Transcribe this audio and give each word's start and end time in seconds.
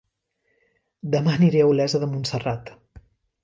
Dema 1.17 1.31
aniré 1.35 1.63
a 1.67 1.69
Olesa 1.75 2.03
de 2.05 2.11
Montserrat 2.17 2.77